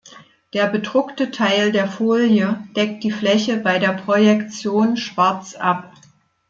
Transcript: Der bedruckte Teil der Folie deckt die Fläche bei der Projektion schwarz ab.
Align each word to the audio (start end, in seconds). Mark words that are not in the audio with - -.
Der 0.55 0.65
bedruckte 0.65 1.29
Teil 1.29 1.71
der 1.71 1.87
Folie 1.87 2.67
deckt 2.75 3.03
die 3.03 3.11
Fläche 3.11 3.57
bei 3.57 3.77
der 3.77 3.93
Projektion 3.93 4.97
schwarz 4.97 5.53
ab. 5.53 5.93